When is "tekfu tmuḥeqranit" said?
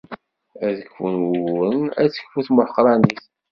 2.11-3.23